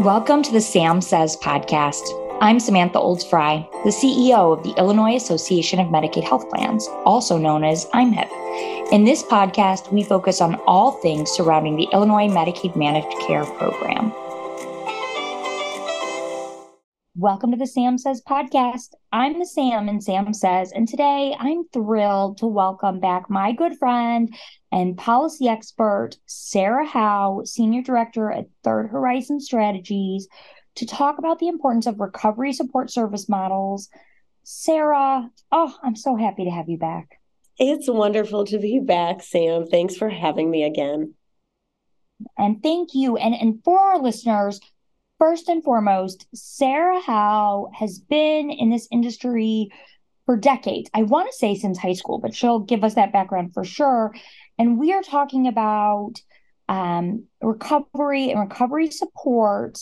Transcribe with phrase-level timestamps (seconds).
[0.00, 2.00] Welcome to the Sam Says podcast.
[2.40, 7.36] I'm Samantha Olds Frey, the CEO of the Illinois Association of Medicaid Health Plans, also
[7.36, 8.92] known as IAMHP.
[8.92, 14.10] In this podcast, we focus on all things surrounding the Illinois Medicaid Managed Care Program.
[17.20, 18.94] Welcome to the Sam Says podcast.
[19.12, 23.76] I'm the Sam and Sam Says, and today I'm thrilled to welcome back my good
[23.76, 24.34] friend
[24.72, 30.28] and policy expert, Sara Howe, Senior Director at Third Horizon Strategies,
[30.76, 33.90] to talk about the importance of recovery support service models.
[34.42, 37.20] Sara, oh, I'm so happy to have you back.
[37.58, 39.66] It's wonderful to be back, Sam.
[39.66, 41.12] Thanks for having me again.
[42.38, 43.18] And thank you.
[43.18, 44.58] And, and for our listeners,
[45.20, 49.70] first and foremost, Sara Howe has been in this industry
[50.26, 50.90] for decades.
[50.94, 54.14] I want to say since high school, but she'll give us that background for sure.
[54.58, 56.14] And we are talking about
[56.68, 59.78] um, recovery and recovery support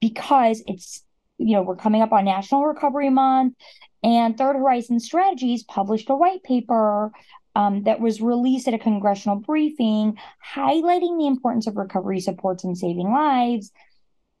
[0.00, 1.04] because it's,
[1.38, 3.54] you know, we're coming up on National Recovery Month,
[4.02, 7.12] and Third Horizon Strategies published a white paper
[7.56, 10.18] um, that was released at a congressional briefing
[10.54, 13.70] highlighting the importance of recovery supports and saving lives.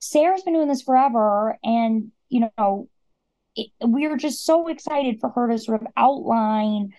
[0.04, 2.88] Sara's been doing this forever, and you know,
[3.56, 6.92] it, we are just so excited for her to sort of outline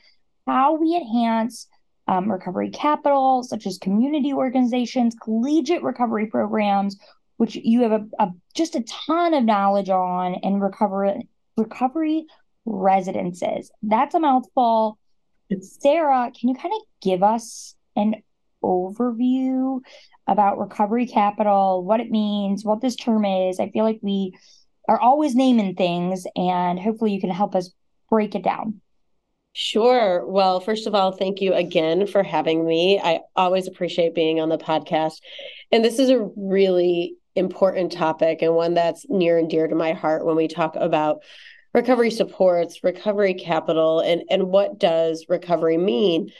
[0.47, 1.67] how we enhance
[2.07, 6.97] um, recovery capital, such as community organizations, collegiate recovery programs,
[7.37, 12.25] which you have a, a just a ton of knowledge on, and recovery recovery
[12.65, 13.71] residences.
[13.83, 14.97] That's a mouthful.
[15.61, 18.15] Sarah, can you kind of give us an
[18.63, 19.81] overview
[20.27, 23.59] about recovery capital, what it means, what this term is?
[23.59, 24.33] I feel like we
[24.87, 27.71] are always naming things, and hopefully you can help us
[28.09, 28.81] break it down.
[29.53, 30.27] Sure.
[30.27, 32.99] Well, first of all, thank you again for having me.
[33.01, 35.21] I always appreciate being on the podcast.
[35.71, 39.93] And this is a really important topic and one that's near and dear to my
[39.93, 41.23] heart when we talk about
[41.73, 46.31] recovery supports, recovery capital, and, and what does recovery mean?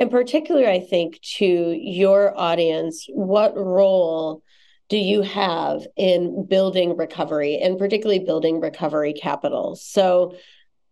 [0.00, 1.44] In particular, I think to
[1.78, 4.42] your audience, what role
[4.88, 9.76] do you have in building recovery and particularly building recovery capital?
[9.76, 10.34] So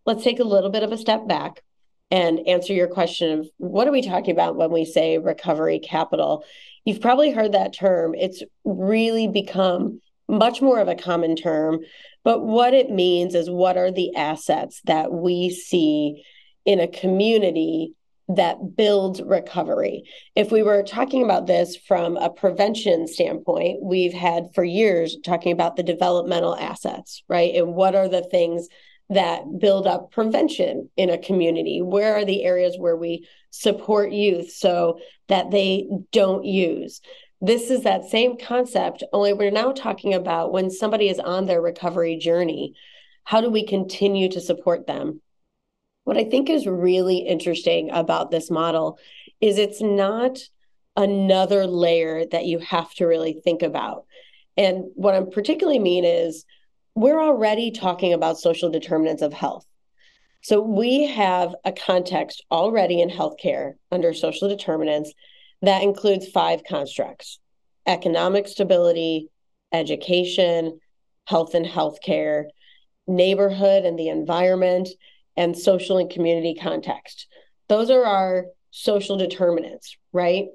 [0.05, 1.63] let's take a little bit of a step back
[2.11, 6.45] and answer your question of what are we talking about when we say recovery capital?
[6.85, 8.13] You've probably heard that term.
[8.13, 11.79] It's really become much more of a common term,
[12.23, 16.23] but what it means is what are the assets that we see
[16.63, 17.95] in a community
[18.29, 20.03] that build recovery.
[20.35, 25.51] If we were talking about this from a prevention standpoint, we've had for years talking
[25.51, 27.55] about the developmental assets, right?
[27.55, 28.67] And what are the things
[29.09, 31.81] that build up prevention in a community?
[31.81, 37.01] Where are the areas where we support youth so that they don't use?
[37.41, 41.61] This is that same concept, only we're now talking about when somebody is on their
[41.61, 42.73] recovery journey,
[43.23, 45.21] how do we continue to support them?
[46.09, 48.97] What I think is really interesting about this model
[49.41, 50.39] is it's not
[50.97, 54.05] another layer that you have to really think about.
[54.57, 56.45] And what I'm particularly mean is
[56.95, 59.67] we're already talking about social determinants of health.
[60.41, 65.13] So we have a context already in healthcare under social determinants
[65.61, 67.37] that includes five constructs
[67.85, 69.29] economic stability,
[69.71, 70.79] education,
[71.27, 72.45] health and healthcare,
[73.05, 74.89] neighborhood and the environment,
[75.39, 77.27] and social and community context.
[77.69, 80.47] Those are our social determinants, right?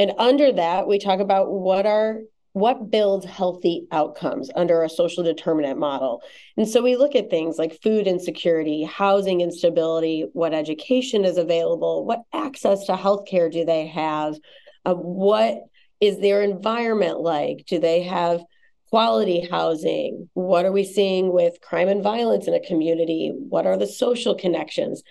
[0.00, 2.18] And under that, we talk about what are
[2.52, 6.22] what builds healthy outcomes under a social determinant model.
[6.56, 12.04] And so we look at things like food insecurity, housing instability, what education is available,
[12.04, 14.36] what access to healthcare do they have,
[14.84, 15.62] uh, what
[16.00, 17.64] is their environment like?
[17.66, 18.44] Do they have
[18.90, 20.28] quality housing?
[20.34, 23.32] What are we seeing with crime and violence in a community?
[23.34, 25.02] What are the social connections?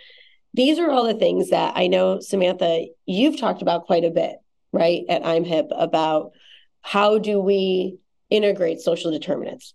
[0.54, 4.36] These are all the things that I know, Samantha, you've talked about quite a bit,
[4.72, 6.32] right, at IAMHP about
[6.82, 7.98] how do we
[8.30, 9.74] integrate social determinants?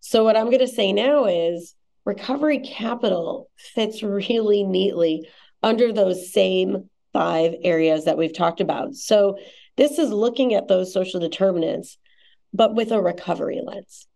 [0.00, 1.74] So, what I'm going to say now is
[2.04, 5.28] recovery capital fits really neatly
[5.62, 8.94] under those same five areas that we've talked about.
[8.94, 9.38] So,
[9.76, 11.96] this is looking at those social determinants,
[12.52, 14.06] but with a recovery lens.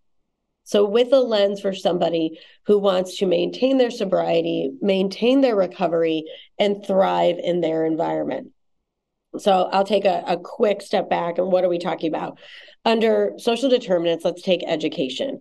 [0.65, 6.25] So, with a lens for somebody who wants to maintain their sobriety, maintain their recovery,
[6.59, 8.53] and thrive in their environment.
[9.39, 12.39] So I'll take a, a quick step back and what are we talking about?
[12.85, 15.41] Under social determinants, let's take education.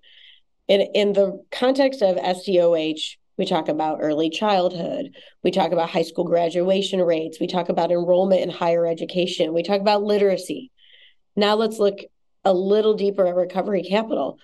[0.68, 5.16] In, in the context of SDOH, we talk about early childhood.
[5.44, 7.40] We talk about high school graduation rates.
[7.40, 9.54] We talk about enrollment in higher education.
[9.54, 10.72] We talk about literacy.
[11.36, 12.00] Now let's look
[12.46, 14.40] a little deeper at Recovery Capital.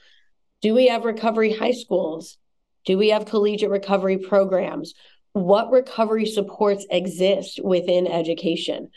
[0.62, 2.38] Do we have recovery high schools?
[2.86, 4.94] Do we have collegiate recovery programs?
[5.34, 8.90] What recovery supports exist within education?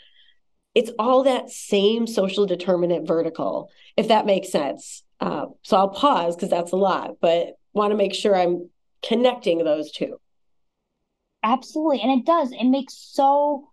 [0.73, 5.03] It's all that same social determinant vertical, if that makes sense.
[5.21, 8.69] Uh, so I'll pause because that's a lot, but want to make sure I'm
[9.01, 10.19] connecting those two.
[11.43, 12.01] Absolutely.
[12.01, 12.51] And it does.
[12.51, 13.69] It makes so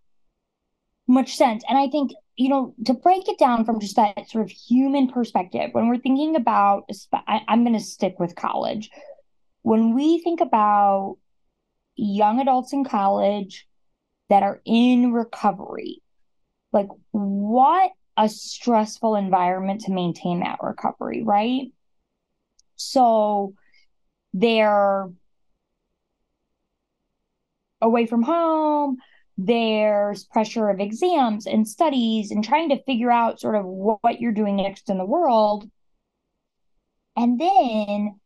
[1.08, 1.64] much sense.
[1.68, 5.08] And I think, you know, to break it down from just that sort of human
[5.08, 8.90] perspective, when we're thinking about, I, I'm going to stick with college.
[9.62, 11.18] When we think about
[11.94, 13.66] young adults in college
[14.28, 16.02] that are in recovery,
[16.72, 21.72] like what a stressful environment to maintain that recovery, right?
[22.76, 23.54] So
[24.32, 25.10] they're
[27.80, 28.96] away from home,
[29.38, 34.32] there's pressure of exams and studies and trying to figure out sort of what you're
[34.32, 35.68] doing next in the world.
[37.16, 38.20] And then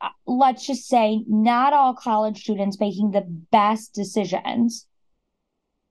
[0.00, 4.86] uh, let's just say not all college students making the best decisions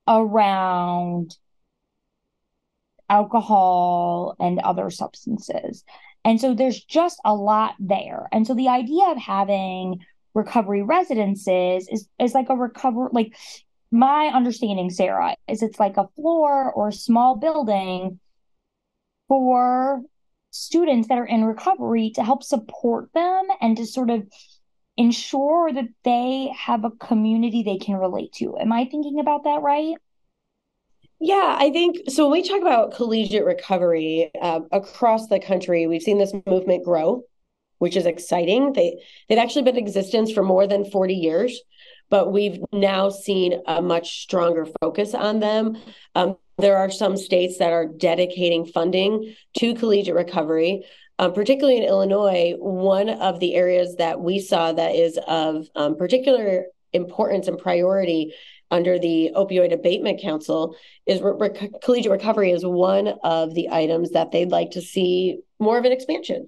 [0.07, 1.35] around
[3.09, 5.83] alcohol and other substances.
[6.23, 8.27] And so there's just a lot there.
[8.31, 9.99] And so the idea of having
[10.33, 13.35] recovery residences is is like a recover like
[13.91, 18.19] my understanding, Sara, is it's like a floor or a small building
[19.27, 20.01] for
[20.51, 24.27] students that are in recovery to help support them and to sort of
[24.97, 28.57] ensure that they have a community they can relate to.
[28.57, 29.95] Am I thinking about that right?
[31.19, 32.29] Yeah, I think so.
[32.29, 37.23] When we talk about collegiate recovery uh, across the country, we've seen this movement grow,
[37.79, 38.73] which is exciting.
[38.73, 41.59] They they've actually been in existence for more than forty years
[42.09, 45.77] but we've now seen a much stronger focus on them.
[46.15, 50.83] Um, there are some states that are dedicating funding to collegiate recovery.
[51.19, 55.97] Um, particularly in Illinois, one of the areas that we saw that is of um,
[55.97, 58.33] particular importance and priority
[58.71, 60.75] under the Opioid Abatement Council
[61.05, 61.49] is re-
[61.83, 65.91] collegiate recovery is one of the items that they'd like to see more of an
[65.91, 66.45] expansion.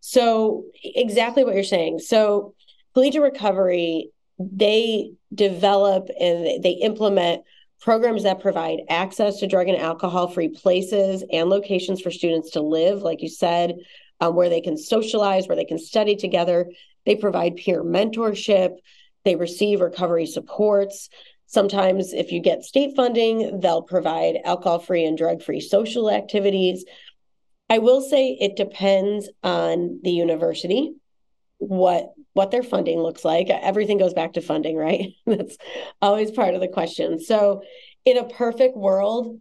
[0.00, 1.98] So exactly what you're saying.
[1.98, 2.54] So
[2.94, 7.42] collegiate recovery they develop and they implement
[7.80, 12.60] programs that provide access to drug and alcohol free places and locations for students to
[12.60, 13.74] live, like you said,
[14.20, 16.70] um, where they can socialize, where they can study together.
[17.04, 18.76] They provide peer mentorship,
[19.24, 21.08] they receive recovery supports.
[21.46, 26.84] Sometimes, if you get state funding, they'll provide alcohol free and drug free social activities.
[27.68, 30.94] I will say it depends on the university
[31.58, 33.48] what what their funding looks like.
[33.48, 35.12] Everything goes back to funding right?
[35.26, 35.56] That's
[36.02, 37.20] always part of the question.
[37.20, 37.62] So
[38.04, 39.40] in a perfect world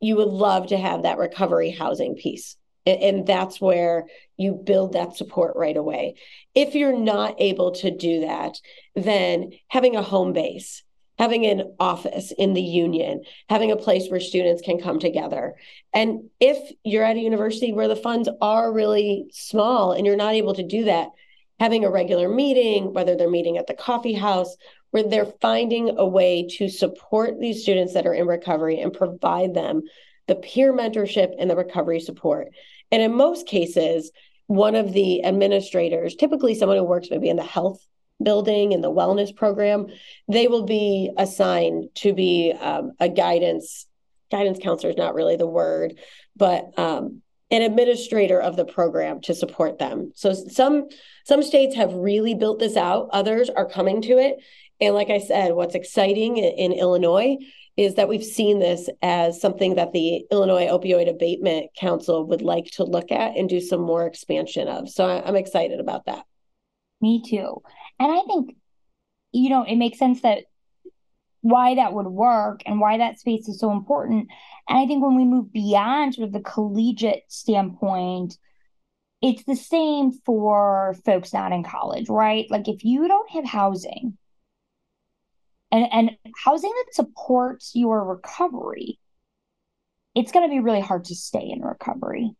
[0.00, 4.92] you would love to have that recovery housing piece and, and that's where you build
[4.92, 6.14] that support right away.
[6.54, 8.58] If you're not able to do that
[8.94, 10.82] then having a home base
[11.18, 15.56] having an office in the union, having a place where students can come together.
[15.92, 20.34] And if you're at a university where the funds are really small and you're not
[20.34, 21.08] able to do that,
[21.58, 24.56] having a regular meeting, whether they're meeting at the coffee house,
[24.90, 29.54] where they're finding a way to support these students that are in recovery and provide
[29.54, 29.82] them
[30.28, 32.48] the peer mentorship and the recovery support.
[32.92, 34.12] And in most cases,
[34.46, 37.84] one of the administrators, typically someone who works maybe in the health
[38.22, 39.86] building and the wellness program,
[40.28, 43.86] they will be assigned to be um, a guidance
[44.30, 45.98] guidance counselor is not really the word,
[46.36, 50.12] but um, an administrator of the program to support them.
[50.14, 50.88] So some
[51.24, 54.36] some states have really built this out, others are coming to it.
[54.80, 57.36] And like I said, what's exciting in, in Illinois
[57.76, 62.66] is that we've seen this as something that the Illinois Opioid Abatement Council would like
[62.72, 64.88] to look at and do some more expansion of.
[64.88, 66.24] So I'm excited about that.
[67.00, 67.62] Me too.
[67.98, 68.56] And I think,
[69.32, 70.44] you know, it makes sense that
[71.40, 74.28] why that would work and why that space is so important.
[74.68, 78.36] And I think when we move beyond sort of the collegiate standpoint,
[79.20, 82.46] it's the same for folks not in college, right?
[82.50, 84.16] Like if you don't have housing
[85.70, 88.98] and, and housing that supports your recovery,
[90.14, 92.30] it's going to be really hard to stay in recovery.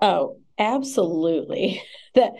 [0.00, 1.82] Oh, absolutely.
[2.14, 2.32] that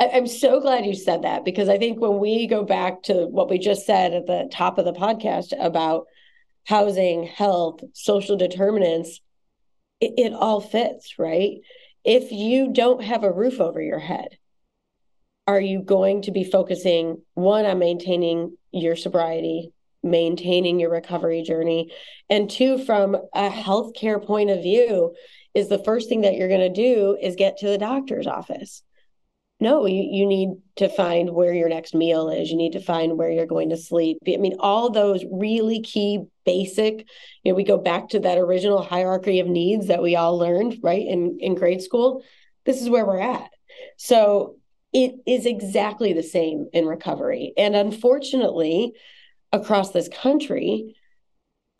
[0.00, 3.50] I'm so glad you said that because I think when we go back to what
[3.50, 6.06] we just said at the top of the podcast about
[6.66, 9.20] housing, health, social determinants,
[10.00, 11.56] it, it all fits, right?
[12.04, 14.38] If you don't have a roof over your head,
[15.48, 19.72] are you going to be focusing one on maintaining your sobriety,
[20.04, 21.90] maintaining your recovery journey,
[22.30, 25.14] and two, from a healthcare point of view,
[25.54, 28.82] is the first thing that you're going to do is get to the doctor's office.
[29.60, 32.50] No, you, you need to find where your next meal is.
[32.50, 34.18] You need to find where you're going to sleep.
[34.26, 37.08] I mean, all those really key basic,
[37.42, 40.78] you know, we go back to that original hierarchy of needs that we all learned,
[40.82, 42.22] right, in, in grade school.
[42.66, 43.50] This is where we're at.
[43.96, 44.56] So
[44.92, 47.52] it is exactly the same in recovery.
[47.56, 48.92] And unfortunately,
[49.52, 50.94] across this country,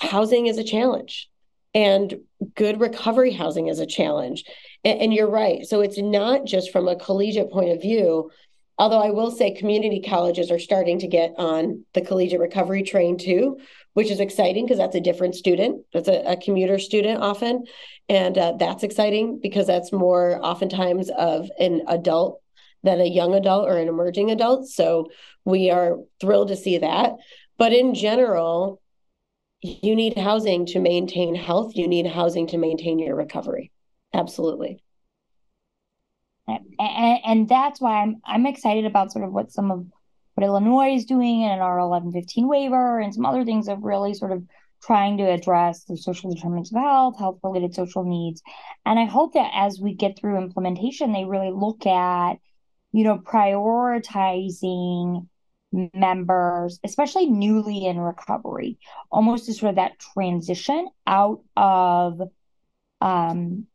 [0.01, 1.31] housing is a challenge
[1.75, 2.15] and
[2.55, 4.45] good recovery housing is a challenge.
[4.85, 5.67] And, and, you're right.
[5.67, 8.31] So it's not just from a collegiate point of view,
[8.79, 13.19] although I will say community colleges are starting to get on the collegiate recovery train
[13.19, 13.59] too,
[13.95, 15.85] which is exciting because that's a different student.
[15.93, 17.65] That's a, a commuter student often.
[18.09, 22.41] And uh, that's exciting because that's more oftentimes of an adult
[22.83, 24.69] than a young adult or an emerging adult.
[24.69, 25.11] So
[25.45, 27.17] we are thrilled to see that.
[27.59, 28.81] But in general,
[29.61, 31.77] you need housing to maintain health.
[31.77, 33.73] You need housing to maintain your recovery.
[34.15, 34.83] Absolutely.
[36.47, 39.87] And, and, that's why I'm I'm excited about sort of what some of
[40.35, 44.33] what Illinois is doing and our 1115 waiver and some other things of really sort
[44.33, 44.45] of
[44.83, 48.43] trying to address the social determinants of health, health related social needs.
[48.87, 52.39] And I hope that as we get through implementation, they really look at,
[52.93, 55.27] you know, prioritizing
[55.73, 58.79] members, especially newly in recovery,
[59.11, 62.21] almost as sort of that transition out of
[63.01, 63.67] um,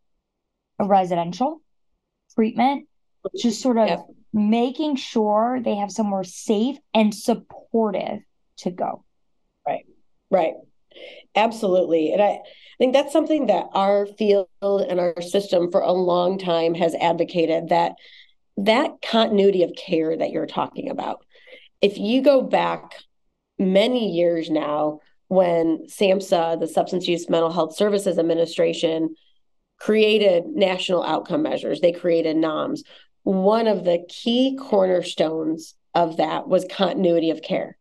[0.79, 1.62] a residential
[2.35, 2.88] treatment,
[3.38, 4.05] just sort of yep.
[4.33, 8.19] making sure they have somewhere safe and supportive
[8.57, 9.03] to go.
[9.65, 9.85] Right,
[10.29, 10.53] right.
[11.35, 12.12] Absolutely.
[12.12, 12.41] And I, I
[12.77, 17.69] think that's something that our field and our system for a long time has advocated
[17.69, 17.93] that
[18.57, 21.25] that continuity of care that you're talking about
[21.83, 22.95] if you go back
[23.59, 29.15] many years now, when SAMHSA, the Substance Use Mental Health Services Administration,
[29.79, 32.83] created national outcome measures, they created NOMs.
[33.23, 37.77] One of the key cornerstones of that was continuity of care.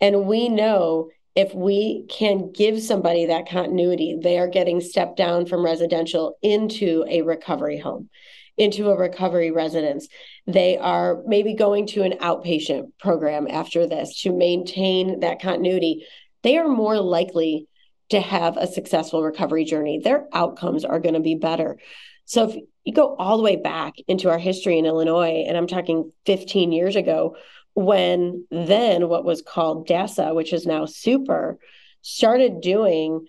[0.00, 5.44] And we know if we can give somebody that continuity, they are getting stepped down
[5.44, 8.08] from residential into a recovery home
[8.56, 10.08] into a recovery residence.
[10.46, 16.06] They are maybe going to an outpatient program after this to maintain that continuity.
[16.42, 17.66] They are more likely
[18.10, 19.98] to have a successful recovery journey.
[19.98, 21.78] Their outcomes are going to be better.
[22.24, 25.66] So if you go all the way back into our history in Illinois, and I'm
[25.66, 27.36] talking 15 years ago,
[27.74, 31.56] when then what was called DASA, which is now SUPR,
[32.02, 33.26] started doing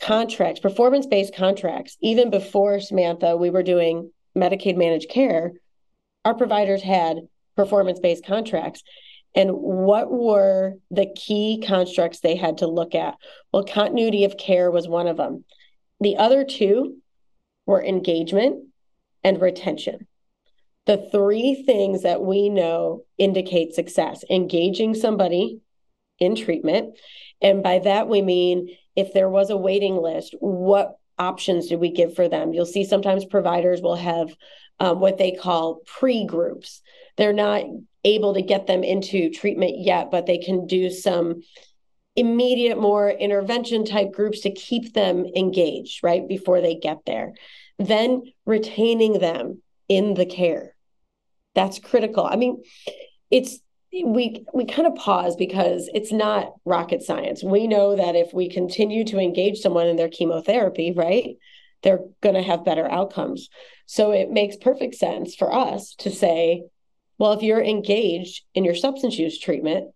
[0.00, 1.96] contracts, performance based contracts.
[2.00, 5.52] Even before Samantha, we were doing Medicaid managed care,
[6.24, 8.82] our providers had performance based contracts.
[9.34, 13.16] And what were the key constructs they had to look at?
[13.52, 15.44] Well, continuity of care was one of them.
[16.00, 16.98] The other two
[17.66, 18.66] were engagement
[19.22, 20.06] and retention.
[20.86, 25.60] The three things that we know indicate success engaging somebody
[26.18, 26.98] in treatment.
[27.40, 31.90] And by that, we mean if there was a waiting list, what options do we
[31.90, 32.52] give for them?
[32.52, 34.34] You'll see sometimes providers will have
[34.80, 36.82] um, what they call pre groups.
[37.16, 37.64] They're not
[38.04, 41.42] able to get them into treatment yet, but they can do some
[42.16, 47.32] immediate, more intervention type groups to keep them engaged right before they get there.
[47.78, 50.74] Then retaining them in the care.
[51.54, 52.24] That's critical.
[52.24, 52.62] I mean,
[53.30, 53.58] it's
[54.02, 57.44] we we kind of pause because it's not rocket science.
[57.44, 61.36] We know that if we continue to engage someone in their chemotherapy, right,
[61.82, 63.48] they're going to have better outcomes.
[63.86, 66.64] So it makes perfect sense for us to say,
[67.18, 69.90] well, if you're engaged in your substance use treatment,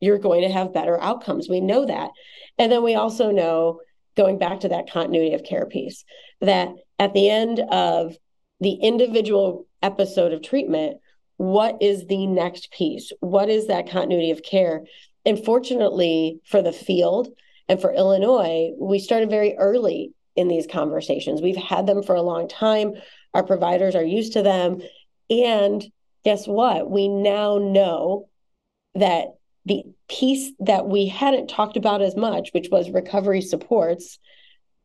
[0.00, 1.48] you're going to have better outcomes.
[1.48, 2.10] We know that.
[2.58, 3.80] And then we also know,
[4.16, 6.04] going back to that continuity of care piece,
[6.40, 8.16] that at the end of
[8.60, 10.98] the individual episode of treatment,
[11.36, 13.12] what is the next piece?
[13.20, 14.84] What is that continuity of care?
[15.24, 17.28] And fortunately for the field
[17.68, 21.42] and for Illinois, we started very early in these conversations.
[21.42, 22.94] We've had them for a long time.
[23.34, 24.80] Our providers are used to them.
[25.28, 25.84] And
[26.24, 26.90] guess what?
[26.90, 28.28] We now know
[28.94, 34.18] that the piece that we hadn't talked about as much, which was recovery supports,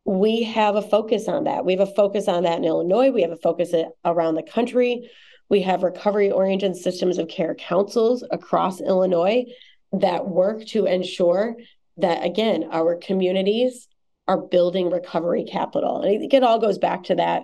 [0.04, 1.64] we have a focus on that.
[1.64, 3.10] We have a focus on that in Illinois.
[3.10, 3.72] We have a focus
[4.04, 5.08] around the country.
[5.52, 9.44] We have recovery oriented systems of care councils across Illinois
[9.92, 11.56] that work to ensure
[11.98, 13.86] that, again, our communities
[14.26, 16.00] are building recovery capital.
[16.00, 17.42] And I think it all goes back to that.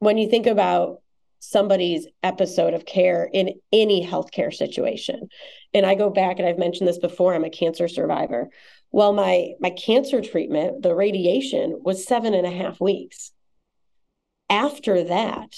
[0.00, 1.02] When you think about
[1.38, 5.28] somebody's episode of care in any healthcare situation,
[5.72, 8.48] and I go back and I've mentioned this before, I'm a cancer survivor.
[8.90, 13.30] Well, my my cancer treatment, the radiation was seven and a half weeks.
[14.50, 15.54] After that,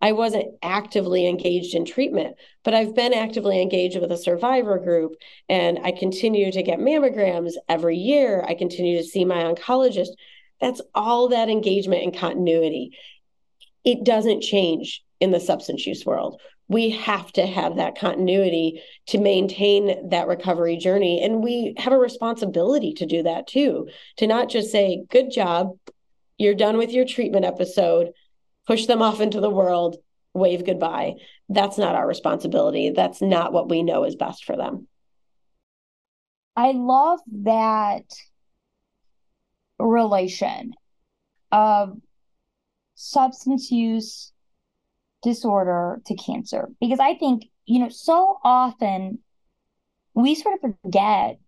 [0.00, 5.16] I wasn't actively engaged in treatment, but I've been actively engaged with a survivor group
[5.48, 8.44] and I continue to get mammograms every year.
[8.46, 10.10] I continue to see my oncologist.
[10.60, 12.96] That's all that engagement and continuity.
[13.84, 16.40] It doesn't change in the substance use world.
[16.68, 21.22] We have to have that continuity to maintain that recovery journey.
[21.22, 23.88] And we have a responsibility to do that too,
[24.18, 25.78] to not just say, good job,
[26.38, 28.12] you're done with your treatment episode
[28.66, 29.96] push them off into the world,
[30.34, 31.14] wave goodbye.
[31.48, 32.90] That's not our responsibility.
[32.90, 34.88] That's not what we know is best for them.
[36.56, 38.04] I love that
[39.78, 40.72] relation
[41.52, 41.98] of
[42.94, 44.32] substance use
[45.22, 49.18] disorder to cancer because I think, you know, so often
[50.14, 51.38] we sort of forget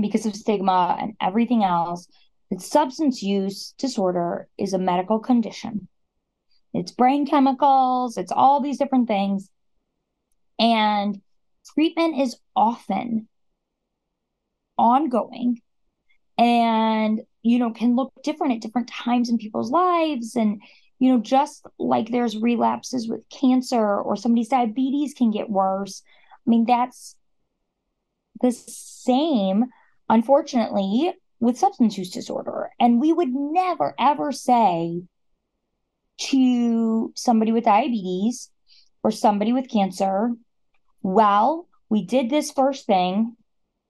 [0.00, 2.08] because of stigma and everything else
[2.50, 5.88] that substance use disorder is a medical condition.
[6.72, 9.50] It's brain chemicals, it's all these different things.
[10.58, 11.20] And
[11.74, 13.28] treatment is often
[14.78, 15.60] ongoing
[16.38, 20.36] and, you know, can look different at different times in people's lives.
[20.36, 20.60] And,
[20.98, 26.02] you know, just like there's relapses with cancer or somebody's diabetes can get worse.
[26.46, 27.16] I mean, that's
[28.40, 29.66] the same,
[30.08, 31.14] unfortunately,
[31.46, 32.70] with substance use disorder.
[32.80, 35.02] And we would never, ever say
[36.18, 38.50] to somebody with diabetes
[39.04, 40.32] or somebody with cancer,
[41.02, 43.36] well, we did this first thing.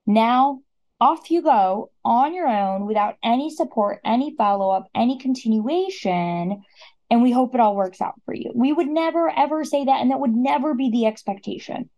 [0.05, 0.61] Now
[1.01, 6.61] off you go on your own without any support, any follow up, any continuation.
[7.09, 8.51] And we hope it all works out for you.
[8.53, 10.01] We would never, ever say that.
[10.01, 11.89] And that would never be the expectation.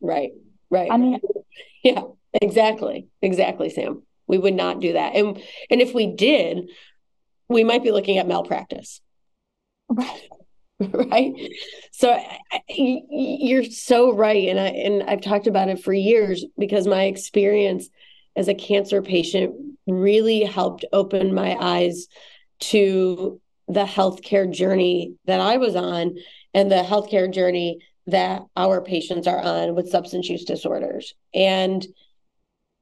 [0.00, 0.30] Right.
[0.70, 0.92] Right.
[0.92, 1.18] I mean,
[1.82, 2.02] yeah,
[2.40, 3.08] exactly.
[3.20, 4.02] Exactly, Sam.
[4.28, 5.14] We would not do that.
[5.14, 6.70] And and if we did,
[7.48, 9.00] we might be looking at malpractice.
[9.88, 10.28] Right.
[10.94, 11.34] right
[11.90, 12.16] so
[12.68, 17.88] you're so right and i and i've talked about it for years because my experience
[18.36, 19.54] as a cancer patient
[19.88, 22.06] really helped open my eyes
[22.60, 26.14] to the healthcare journey that i was on
[26.54, 31.86] and the healthcare journey that our patients are on with substance use disorders and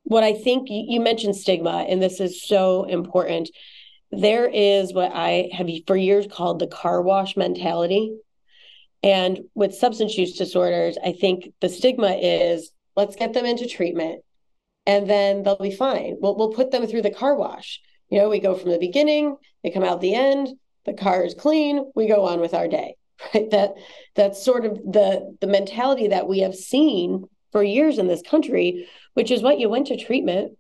[0.07, 3.51] what I think you mentioned stigma, and this is so important.
[4.13, 8.17] There is what I have for years called the car wash mentality.
[9.03, 14.23] And with substance use disorders, I think the stigma is let's get them into treatment
[14.87, 16.17] and then they'll be fine.
[16.21, 17.81] We'll, we'll put them through the car wash.
[18.09, 20.51] You know, we go from the beginning, they come out the end,
[20.85, 22.95] the car is clean, we go on with our day.
[23.35, 23.51] Right.
[23.51, 23.73] That
[24.15, 27.25] that's sort of the the mentality that we have seen
[27.57, 30.59] for years in this country, which is what you went to treatment.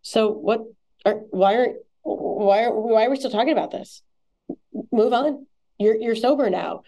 [0.00, 0.62] So what
[1.04, 4.00] are why aren't why are why are we still talking about this?
[4.90, 5.46] Move on.
[5.78, 6.84] You're you're sober now.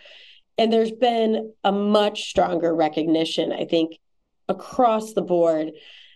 [0.57, 3.99] And there's been a much stronger recognition, I think,
[4.49, 5.73] across the board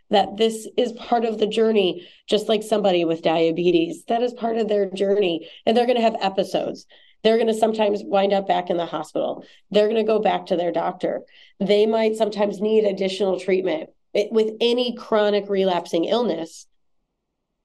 [0.09, 4.57] that this is part of the journey, just like somebody with diabetes, that is part
[4.57, 5.47] of their journey.
[5.67, 6.87] And they're going to have episodes.
[7.23, 9.45] They're going to sometimes wind up back in the hospital.
[9.71, 11.21] They're going to go back to their doctor.
[11.59, 13.91] They might sometimes need additional treatment.
[14.13, 16.67] It, with any chronic relapsing illness,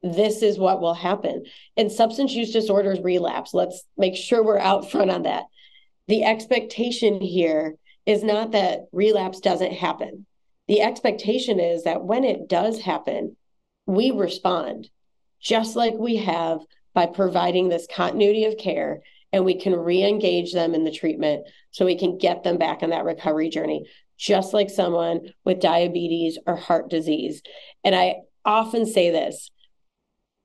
[0.04, 1.46] this is what will happen.
[1.78, 3.54] And substance use disorders relapse.
[3.54, 5.44] Let's make sure we're out front on that.
[6.08, 7.76] The expectation here
[8.06, 10.26] is not that relapse doesn't happen.
[10.68, 13.36] The expectation is that when it does happen,
[13.86, 14.90] we respond
[15.40, 16.60] just like we have
[16.94, 19.02] by providing this continuity of care
[19.34, 22.90] and we can re-engage them in the treatment so we can get them back on
[22.90, 23.86] that recovery journey
[24.18, 27.42] just like someone with diabetes or heart disease.
[27.84, 29.50] And i often say this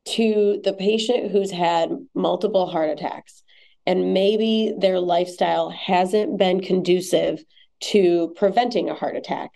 [0.07, 3.43] to the patient who's had multiple heart attacks
[3.87, 7.43] and maybe their lifestyle hasn't been conducive
[7.81, 9.51] to preventing a heart attack.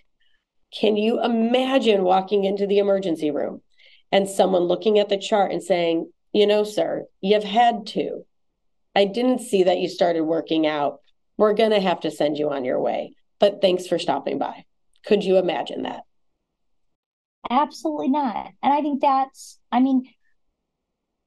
[0.78, 3.60] Can you imagine walking into the emergency room
[4.12, 8.24] and someone looking at the chart and saying you know sir you've had two
[8.94, 11.00] I didn't see that you started working out.
[11.36, 13.14] We're going to have to send you on your way.
[13.38, 14.64] But thanks for stopping by.
[15.06, 16.02] Could you imagine that?
[17.48, 18.52] Absolutely not.
[18.62, 20.04] And I think that's, I mean,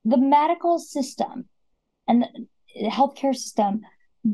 [0.05, 1.45] the medical system
[2.07, 2.25] and
[2.75, 3.81] the healthcare system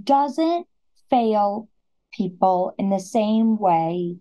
[0.04, 0.68] doesn't
[1.10, 1.70] fail
[2.12, 4.18] people in the same way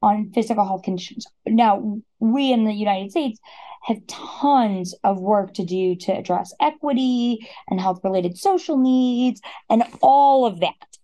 [0.00, 1.26] on physical health conditions.
[1.46, 3.40] Now, we in the United States
[3.82, 9.82] have tons of work to do to address equity and health related social needs and
[10.00, 10.98] all of that.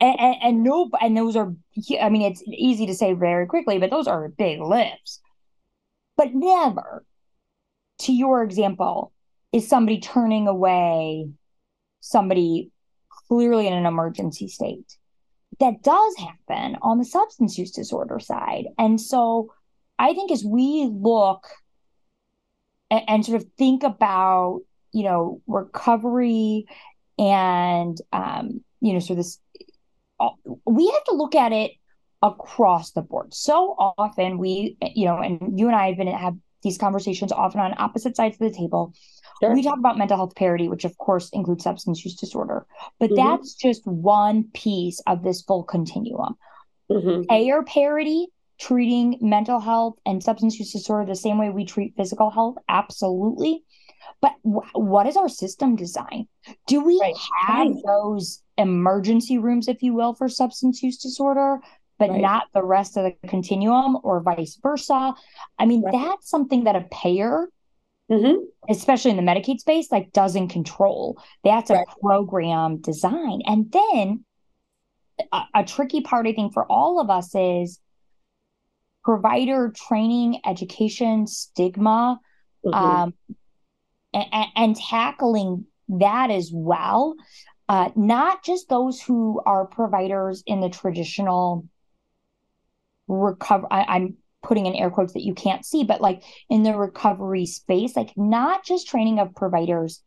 [0.00, 1.54] And, and, and no, and those are,
[2.00, 5.20] I mean, it's easy to say very quickly, but those are big lifts.
[6.16, 7.04] But never,
[8.00, 9.12] to your example,
[9.52, 11.28] is somebody turning away
[12.00, 12.70] somebody
[13.28, 14.96] clearly in an emergency state.
[15.60, 18.66] That does happen on the substance use disorder side.
[18.78, 19.52] And so
[19.98, 21.46] I think as we look
[22.90, 24.60] and, and sort of think about,
[24.92, 26.66] you know, recovery
[27.18, 29.40] and, um, you know, so this,
[30.20, 30.30] uh,
[30.66, 31.72] we have to look at it
[32.22, 33.34] across the board.
[33.34, 37.60] So often we, you know, and you and I have been have these conversations often
[37.60, 38.92] on opposite sides of the table.
[39.40, 39.52] Sure.
[39.52, 42.66] We talk about mental health parity, which of course includes substance use disorder,
[42.98, 43.16] but mm-hmm.
[43.16, 46.34] that's just one piece of this full continuum.
[46.90, 47.22] Mm-hmm.
[47.28, 48.28] Payer parity,
[48.58, 53.62] treating mental health and substance use disorder the same way we treat physical health, absolutely.
[54.20, 56.28] But w- what is our system design?
[56.66, 57.14] Do we right.
[57.46, 57.82] have right.
[57.84, 61.60] those emergency rooms, if you will, for substance use disorder?
[61.98, 62.20] but right.
[62.20, 65.14] not the rest of the continuum or vice versa.
[65.58, 67.48] I mean, that's something that a payer,
[68.10, 68.42] mm-hmm.
[68.68, 71.18] especially in the Medicaid space, like doesn't control.
[71.44, 71.86] That's right.
[71.88, 73.40] a program design.
[73.46, 74.24] And then
[75.32, 77.80] a, a tricky part, I think, for all of us is
[79.06, 82.18] provider training, education, stigma,
[82.64, 82.74] mm-hmm.
[82.74, 83.14] um,
[84.12, 87.14] and, and tackling that as well.
[87.68, 91.68] Uh, not just those who are providers in the traditional
[93.06, 96.76] recover I, am putting in air quotes that you can't see but like in the
[96.76, 100.02] recovery space like not just training of providers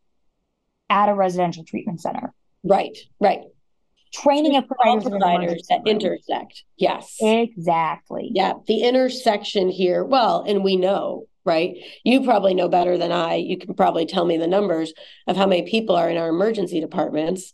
[0.90, 2.34] at a residential treatment center
[2.64, 3.40] right right
[4.14, 6.64] training of providers, providers that intersect.
[6.78, 7.18] Yes.
[7.22, 8.32] Exactly.
[8.34, 11.78] Yeah the intersection here well and we know right?
[12.04, 14.94] You probably know better than i you can probably tell me the numbers
[15.28, 17.54] of how many people are in our emergency departments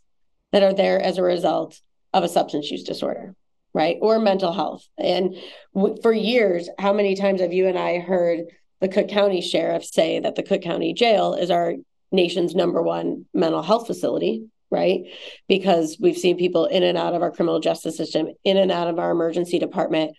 [0.52, 1.80] that are there as a result
[2.14, 3.36] of a substance use disorder
[3.76, 3.98] right?
[4.02, 4.88] Or mental health.
[4.98, 5.36] And
[5.76, 8.46] w- for years, how many times have you and I heard
[8.80, 11.74] the Cook County Sheriff say that the Cook County Jail is our
[12.10, 15.06] nation's number one mental health facility, right?
[15.48, 18.88] Because we've seen people in and out of our criminal justice system, in and out
[18.88, 20.16] of our emergency department.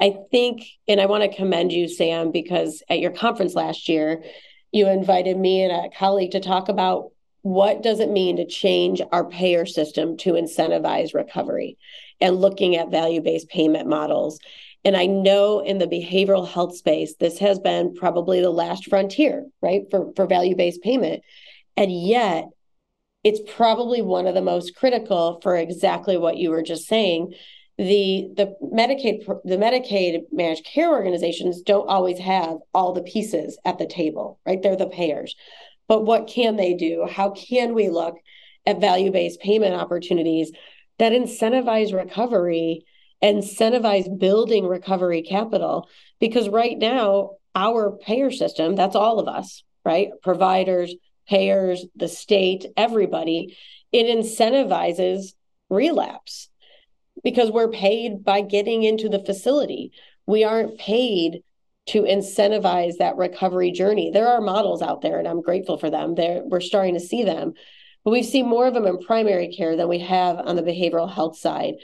[0.00, 4.24] I think, and I want to commend you, Sam, because at your conference last year,
[4.72, 9.02] you invited me and a colleague to talk about what does it mean to change
[9.12, 11.76] our payer system to incentivize recovery
[12.20, 14.40] and looking at value based payment models.
[14.84, 19.46] And I know in the behavioral health space, this has been probably the last frontier,
[19.62, 21.22] right, for, for value based payment.
[21.76, 22.46] And yet,
[23.24, 27.34] it's probably one of the most critical for exactly what you were just saying.
[27.76, 33.78] The the Medicaid the Medicaid managed care organizations don't always have all the pieces at
[33.78, 34.62] the table, right?
[34.62, 35.34] They're the payers.
[35.88, 37.06] But what can they do?
[37.10, 38.16] How can we look
[38.66, 40.52] at value based payment opportunities
[40.98, 42.84] that incentivize recovery,
[43.22, 45.88] incentivize building recovery capital.
[46.20, 50.10] Because right now, our payer system, that's all of us, right?
[50.22, 50.94] Providers,
[51.28, 53.56] payers, the state, everybody,
[53.92, 55.34] it incentivizes
[55.70, 56.48] relapse
[57.22, 59.92] because we're paid by getting into the facility.
[60.26, 61.42] We aren't paid
[61.86, 64.10] to incentivize that recovery journey.
[64.10, 66.14] There are models out there, and I'm grateful for them.
[66.14, 67.52] There, we're starting to see them,
[68.04, 71.12] but we've seen more of them in primary care than we have on the behavioral
[71.12, 71.74] health side.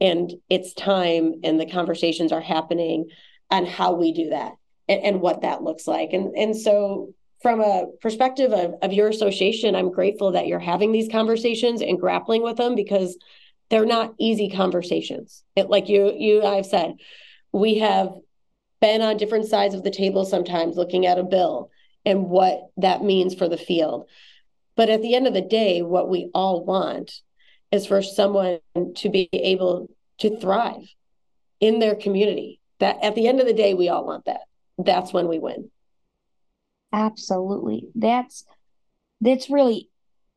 [0.00, 3.08] And it's time, and the conversations are happening
[3.50, 4.52] on how we do that
[4.88, 6.12] and, and what that looks like.
[6.12, 10.92] And, and so, from a perspective of, of your association, I'm grateful that you're having
[10.92, 13.18] these conversations and grappling with them because
[13.68, 15.42] they're not easy conversations.
[15.56, 16.94] It, like you, you, I've said,
[17.52, 18.10] we have
[18.80, 21.70] been on different sides of the table sometimes looking at a bill
[22.04, 24.08] and what that means for the field.
[24.76, 27.12] But at the end of the day, what we all want
[27.70, 28.58] is for someone
[28.96, 30.86] to be able to thrive
[31.60, 32.60] in their community.
[32.80, 34.42] That at the end of the day, we all want that.
[34.78, 35.70] That's when we win.
[36.92, 37.88] Absolutely.
[37.94, 38.44] That's
[39.20, 39.88] that's really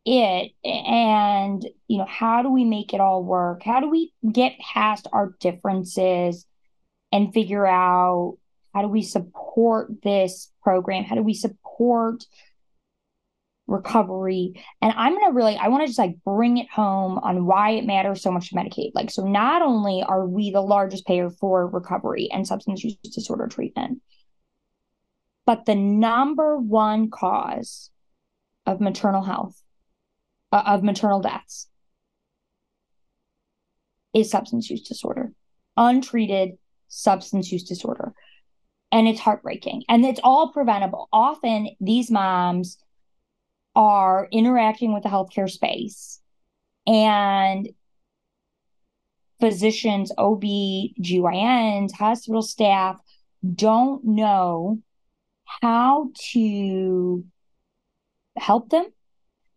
[0.05, 0.51] it.
[0.63, 3.63] And you know, how do we make it all work?
[3.63, 6.45] How do we get past our differences
[7.11, 8.37] and figure out
[8.73, 11.03] how do we support this program?
[11.03, 12.25] How do we support
[13.67, 14.53] recovery.
[14.81, 17.71] And I'm going to really, I want to just like bring it home on why
[17.71, 18.91] it matters so much to Medicaid.
[18.93, 23.47] Like, so not only are we the largest payer for recovery and substance use disorder
[23.47, 24.01] treatment,
[25.45, 27.91] but the number one cause
[28.65, 29.62] of maternal health,
[30.51, 31.67] uh, of maternal deaths,
[34.13, 35.31] is substance use disorder,
[35.77, 38.13] untreated substance use disorder.
[38.91, 41.10] And it's heartbreaking and it's all preventable.
[41.12, 42.77] Often these moms
[43.75, 46.21] are interacting with the healthcare space
[46.88, 47.67] and
[49.39, 50.43] physicians, OB,
[51.01, 52.99] GYNs, hospital staff
[53.53, 54.79] don't know
[55.45, 57.25] how to
[58.38, 58.86] help them.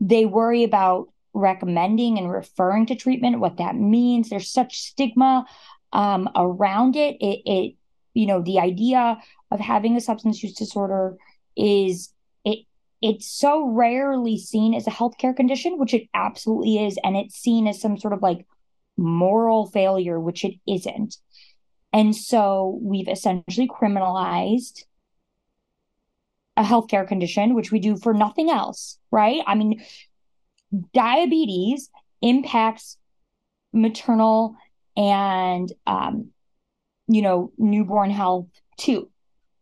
[0.01, 4.29] They worry about recommending and referring to treatment, what that means.
[4.29, 5.46] There's such stigma
[5.92, 7.16] um, around it.
[7.20, 7.74] It, it,
[8.14, 9.18] you know, the idea
[9.51, 11.16] of having a substance use disorder
[11.57, 12.12] is
[12.44, 12.61] it
[13.01, 17.66] it's so rarely seen as a healthcare condition, which it absolutely is, and it's seen
[17.66, 18.46] as some sort of like
[18.96, 21.16] moral failure, which it isn't.
[21.92, 24.85] And so we've essentially criminalized
[26.59, 29.42] a healthcare condition, which we do for nothing else, right?
[29.47, 29.81] I mean,
[30.92, 31.88] diabetes
[32.21, 32.99] impacts
[33.73, 34.57] maternal
[34.97, 36.31] and, um,
[37.07, 39.09] you know, newborn health too.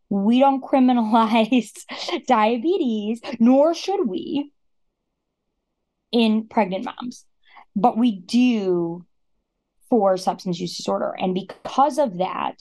[0.09, 1.71] We don't criminalize
[2.27, 4.51] diabetes, nor should we
[6.11, 7.25] in pregnant moms,
[7.75, 9.05] but we do
[9.87, 11.15] for substance use disorder.
[11.19, 12.55] And because of that,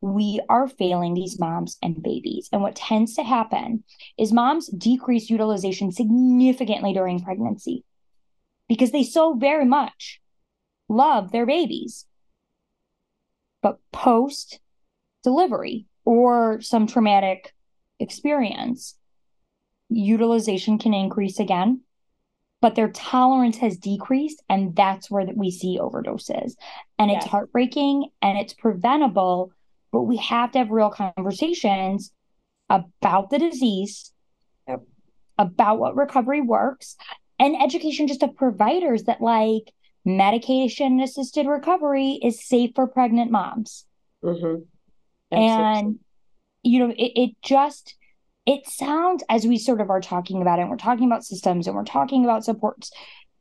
[0.00, 2.48] we are failing these moms and babies.
[2.52, 3.84] And what tends to happen
[4.16, 7.84] is moms decrease utilization significantly during pregnancy
[8.68, 10.20] because they so very much
[10.88, 12.06] love their babies.
[13.60, 14.60] But post
[15.24, 17.54] delivery or some traumatic
[17.98, 18.96] experience,
[19.88, 21.80] utilization can increase again
[22.60, 26.54] but their tolerance has decreased and that's where we see overdoses
[26.98, 27.22] and yes.
[27.22, 29.52] it's heartbreaking and it's preventable
[29.92, 32.12] but we have to have real conversations
[32.68, 34.12] about the disease
[35.38, 36.96] about what recovery works
[37.38, 39.72] and education just of providers that like
[40.04, 43.86] medication assisted recovery is safe for pregnant moms
[44.22, 44.62] mm-hmm.
[45.30, 45.98] and
[46.62, 47.94] you know it, it just
[48.46, 51.66] it sounds as we sort of are talking about it and we're talking about systems
[51.66, 52.90] and we're talking about supports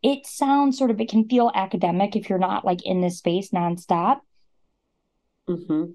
[0.03, 3.49] it sounds sort of it can feel academic if you're not like in this space
[3.51, 4.19] nonstop
[5.49, 5.91] mm-hmm.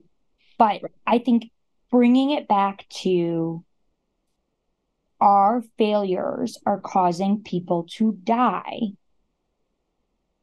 [0.62, 1.50] But i think
[1.90, 3.64] bringing it back to
[5.20, 8.80] our failures are causing people to die.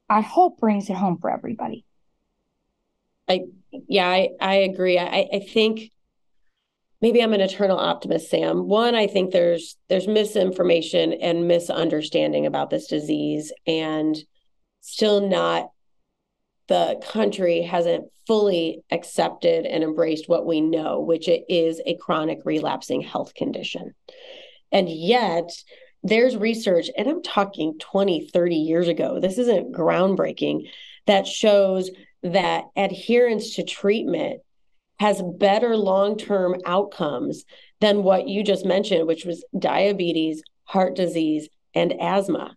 [0.09, 1.85] I hope brings it home for everybody.
[3.27, 4.97] I yeah i, I agree.
[4.97, 5.91] I, I think
[7.01, 8.67] maybe I'm an eternal optimist, Sam.
[8.67, 14.17] One, I think there's there's misinformation and misunderstanding about this disease, and
[14.81, 15.71] still not
[16.69, 22.39] the country hasn't fully accepted and embraced what we know, which it is a chronic
[22.45, 23.95] relapsing health condition.
[24.71, 25.49] And yet,
[26.03, 29.19] there's research, and I'm talking 20, 30 years ago.
[29.19, 30.69] This isn't groundbreaking,
[31.07, 31.89] that shows
[32.21, 34.41] that adherence to treatment
[34.99, 37.45] has better long term outcomes
[37.81, 42.55] than what you just mentioned, which was diabetes, heart disease, and asthma.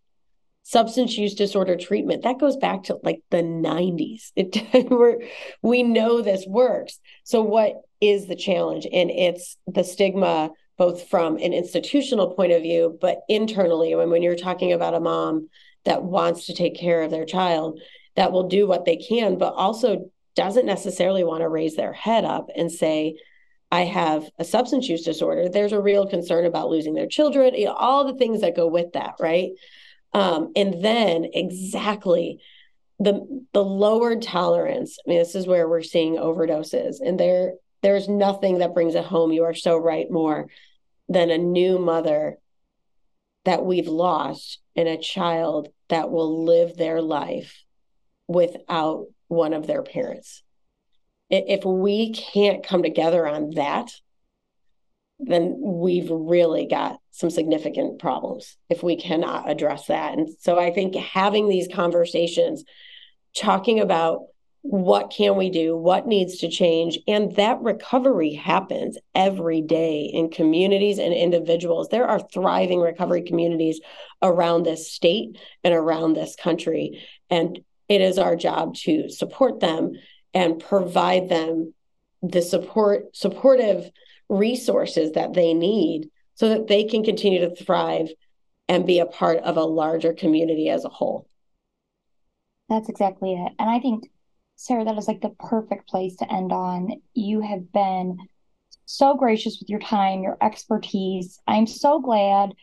[0.64, 4.30] Substance use disorder treatment that goes back to like the 90s.
[4.36, 5.18] It, we're,
[5.60, 7.00] we know this works.
[7.24, 8.86] So, what is the challenge?
[8.92, 13.94] And it's the stigma, both from an institutional point of view, but internally.
[13.94, 15.48] When, when you're talking about a mom
[15.84, 17.80] that wants to take care of their child,
[18.14, 22.24] that will do what they can, but also doesn't necessarily want to raise their head
[22.24, 23.16] up and say,
[23.70, 27.66] I have a substance use disorder, there's a real concern about losing their children, you
[27.66, 29.50] know, all the things that go with that, right?
[30.14, 32.40] Um, and then exactly
[32.98, 34.98] the the lowered tolerance.
[35.04, 39.04] I mean, this is where we're seeing overdoses, and there there's nothing that brings it
[39.04, 39.32] home.
[39.32, 40.46] You are so right more
[41.08, 42.38] than a new mother
[43.44, 47.64] that we've lost and a child that will live their life
[48.28, 50.42] without one of their parents.
[51.28, 53.92] If we can't come together on that,
[55.22, 60.18] then we've really got some significant problems if we cannot address that.
[60.18, 62.64] And so I think having these conversations,
[63.34, 64.22] talking about
[64.62, 70.30] what can we do what needs to change and that recovery happens every day in
[70.30, 73.80] communities and individuals there are thriving recovery communities
[74.22, 77.58] around this state and around this country and
[77.88, 79.94] it is our job to support them
[80.32, 81.74] and provide them
[82.22, 83.90] the support supportive
[84.28, 88.08] resources that they need so that they can continue to thrive
[88.68, 91.28] and be a part of a larger community as a whole.
[92.68, 93.52] That's exactly it.
[93.58, 94.10] And I think
[94.56, 97.02] Sara that is like the perfect place to end on.
[97.14, 98.18] You have been
[98.86, 101.40] so gracious with your time, your expertise.
[101.46, 102.54] I'm so glad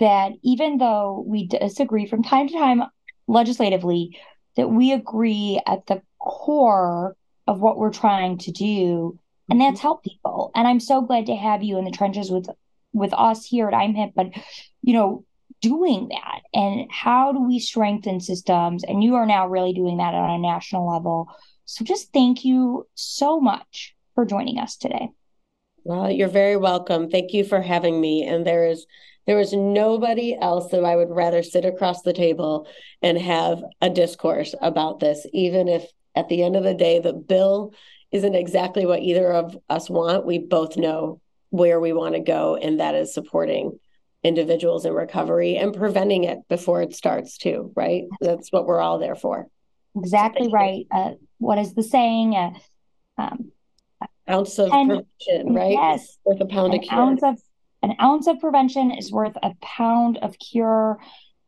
[0.00, 2.82] that even though we disagree from time to time
[3.26, 4.18] legislatively
[4.56, 9.18] that we agree at the core of what we're trying to do
[9.50, 9.82] and that's mm-hmm.
[9.82, 10.50] help people.
[10.54, 12.48] And i'm so glad to have you in the trenches with
[12.92, 14.30] with us here at IAMHP but
[14.82, 15.24] you know
[15.60, 16.40] doing that.
[16.52, 18.82] And how do we strengthen systems?
[18.84, 21.28] And you are now really doing that on a national level.
[21.64, 25.10] So just thank you so much for joining us today.
[25.84, 27.08] Well you're very welcome.
[27.08, 28.24] Thank you for having me.
[28.26, 28.86] And there is
[29.26, 32.66] There was nobody else that I would rather sit across the table
[33.00, 37.12] and have a discourse about this, even if at the end of the day, the
[37.12, 37.74] bill
[38.10, 40.26] isn't exactly what either of us want.
[40.26, 41.20] We both know
[41.50, 43.78] where we want to go, and that is supporting
[44.22, 48.04] individuals in recovery and preventing it before it starts, too, right?
[48.20, 49.48] That's what we're all there for.
[49.96, 50.86] Exactly right.
[50.90, 52.34] Uh, what is the saying?
[52.34, 52.52] Uh,
[53.18, 53.52] um,
[54.28, 55.72] ounce of and, prevention, right?
[55.72, 56.18] Yes.
[56.24, 57.00] Worth a pound an of cure.
[57.00, 57.38] Ounce of,
[57.82, 60.98] an ounce of prevention is worth a pound of cure.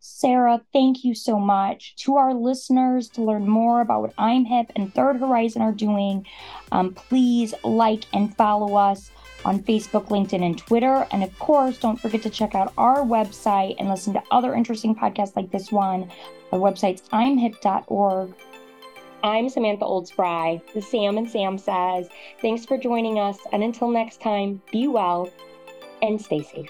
[0.06, 1.96] Sara, thank you so much.
[2.00, 6.26] To our listeners, to learn more about what IAMHP and Third Horizon are doing,
[6.72, 9.10] um, please like and follow us
[9.46, 11.06] on Facebook, LinkedIn, and Twitter.
[11.10, 14.94] And of course, don't forget to check out our website and listen to other interesting
[14.94, 16.10] podcasts like this one.
[16.52, 18.34] Our website's iamhp.org.
[19.22, 22.10] I'm Samantha Olds Frey, the Sam and Sam says.
[22.42, 23.38] Thanks for joining us.
[23.52, 25.30] And until next time, be well
[26.02, 26.68] and stay safe.